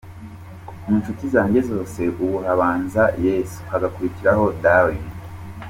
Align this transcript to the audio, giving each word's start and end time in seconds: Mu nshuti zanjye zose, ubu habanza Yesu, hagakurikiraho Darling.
Mu 0.83 0.93
nshuti 0.99 1.23
zanjye 1.33 1.61
zose, 1.69 1.99
ubu 2.23 2.37
habanza 2.45 3.03
Yesu, 3.25 3.57
hagakurikiraho 3.71 4.43
Darling. 4.63 5.09